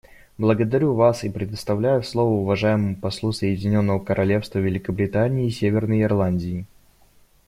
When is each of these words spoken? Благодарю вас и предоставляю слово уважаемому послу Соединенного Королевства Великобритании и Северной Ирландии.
Благодарю 0.39 0.95
вас 0.95 1.23
и 1.23 1.29
предоставляю 1.29 2.01
слово 2.01 2.29
уважаемому 2.39 2.95
послу 2.95 3.33
Соединенного 3.33 3.99
Королевства 3.99 4.57
Великобритании 4.57 5.45
и 5.47 5.51
Северной 5.51 6.01
Ирландии. 6.01 6.65